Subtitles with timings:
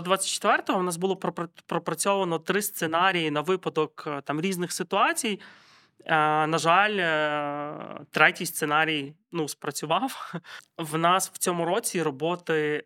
[0.00, 1.16] до 24-го у нас було
[1.66, 5.40] пропрацьовано три сценарії на випадок е, там різних ситуацій.
[6.06, 6.96] На жаль,
[8.10, 10.34] третій сценарій ну, спрацював.
[10.78, 12.84] В нас в цьому році роботи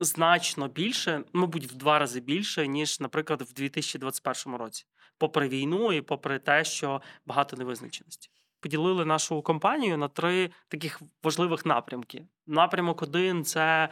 [0.00, 4.84] значно більше, мабуть, в два рази більше, ніж, наприклад, в 2021 році,
[5.18, 8.30] попри війну і попри те, що багато невизначеності.
[8.60, 12.26] Поділили нашу компанію на три таких важливих напрямки.
[12.46, 13.90] Напрямок один це е,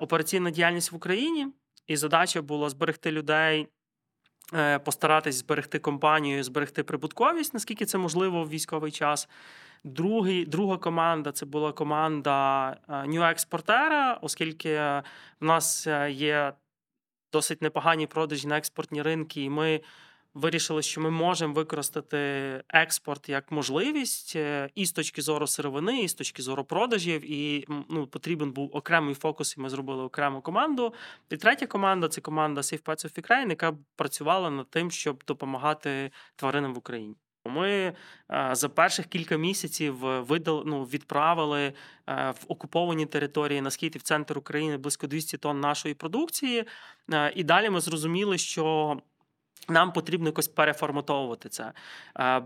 [0.00, 1.46] операційна діяльність в Україні,
[1.86, 3.68] і задача була зберегти людей.
[4.54, 9.28] Е, постаратись зберегти компанію, зберегти прибутковість, наскільки це можливо в військовий час.
[9.84, 15.02] Другий, Друга команда це була команда New е, експортера, оскільки в
[15.40, 16.52] нас е, є
[17.32, 19.80] досить непогані продажі на експортні ринки, і ми
[20.36, 22.16] вирішили, що ми можемо використати
[22.68, 27.30] експорт як можливість е, і з точки зору сировини, і з точки зору продажів.
[27.30, 30.94] І ну, потрібен був окремий фокус, і ми зробили окрему команду.
[31.30, 36.10] І третя команда це команда Safe Pets of Ukraine, яка працювала над тим, щоб допомагати
[36.36, 37.14] тваринам в Україні.
[37.44, 37.94] Ми е,
[38.52, 41.72] за перших кілька місяців видали, ну, відправили е,
[42.30, 46.64] в окуповані території на схід в центр України близько 200 тонн нашої продукції.
[47.12, 48.96] Е, і далі ми зрозуміли, що.
[49.68, 51.72] Нам потрібно якось переформатовувати це.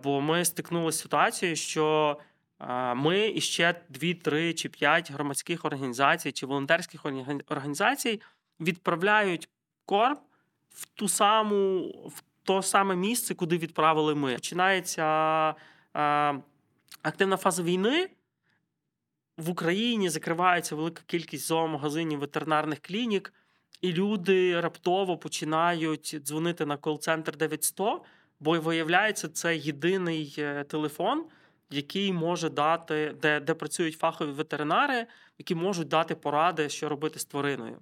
[0.03, 2.17] Бо ми стикнулися з ситуацією, що
[2.97, 7.07] ми і ще 2, 3 чи 5 громадських організацій чи волонтерських
[7.49, 8.21] організацій
[8.61, 9.49] відправляють
[9.85, 10.19] корм
[10.71, 14.35] в ту саму в то саме місце, куди відправили ми.
[14.35, 15.05] Починається
[17.03, 18.09] активна фаза війни.
[19.37, 23.33] В Україні закривається велика кількість зоомагазинів, ветеринарних клінік,
[23.81, 28.03] і люди раптово починають дзвонити на кол-центр 900,
[28.41, 31.25] бо виявляється, це єдиний е, телефон,
[31.71, 35.07] який може дати, де де працюють фахові ветеринари,
[35.39, 37.79] які можуть дати поради, що робити з твариною.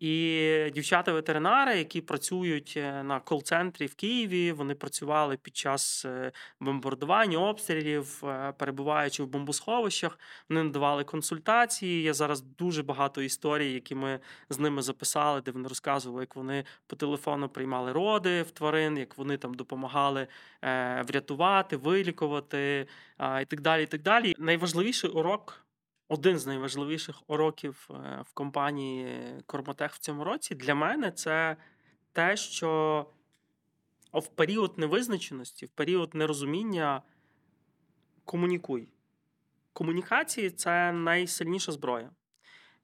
[0.00, 7.38] І дівчата-ветеринари, які працюють е, на кол-центрі в Києві, вони працювали під час е, бомбардування,
[7.38, 12.02] обстрілів, е, перебуваючи в бомбосховищах, вони надавали консультації.
[12.02, 14.20] Є зараз дуже багато історій, які ми
[14.50, 19.18] з ними записали, де вони розказували, як вони по телефону приймали роди в тварин, як
[19.18, 20.26] вони там допомагали
[21.08, 22.86] врятувати, вилікувати
[23.42, 23.82] і так далі.
[23.82, 24.34] І так далі.
[24.38, 25.67] Найважливіший урок
[26.08, 31.56] один з найважливіших уроків е, в компанії Кормотех в цьому році для мене це
[32.12, 33.06] те, що
[34.12, 37.02] в період невизначеності, в період нерозуміння
[38.24, 38.88] комунікуй.
[39.72, 42.10] Комунікації це найсильніша зброя.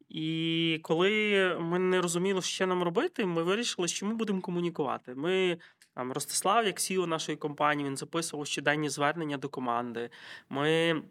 [0.09, 5.15] І коли ми не розуміли, що нам робити, ми вирішили, що ми будемо комунікувати.
[5.15, 5.59] Ми
[5.95, 10.11] там Ростислав, як CEO нашої компанії, він записував щоденні звернення до команди.
[10.49, 11.03] Ми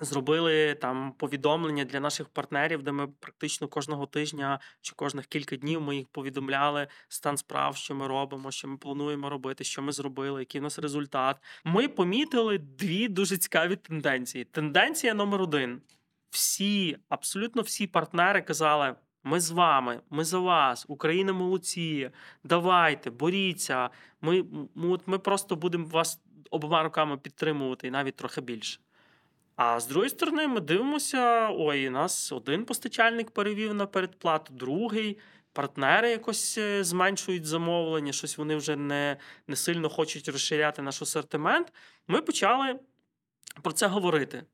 [0.00, 5.80] Зробили там повідомлення для наших партнерів, де ми практично кожного тижня чи кожних кілька днів
[5.80, 10.40] ми їх повідомляли стан справ, що ми робимо, що ми плануємо робити, що ми зробили,
[10.40, 11.36] який у нас результат.
[11.64, 14.44] Ми помітили дві дуже цікаві тенденції.
[14.44, 15.82] Тенденція номер один:
[16.30, 18.94] всі, абсолютно всі партнери казали:
[19.24, 22.10] ми з вами, ми за вас, Україна молодці,
[22.44, 23.90] давайте, боріться.
[24.20, 24.44] Ми,
[24.74, 28.80] ми, ми просто будемо вас обома руками підтримувати і навіть трохи більше.
[29.56, 35.18] А з другої сторони, ми дивимося: ой, нас один постачальник перевів на передплату, другий.
[35.52, 39.16] Партнери якось е, зменшують замовлення, щось вони вже не
[39.46, 41.72] не сильно хочуть розширяти наш асортимент.
[42.08, 42.78] Ми почали
[43.62, 44.44] про це говорити.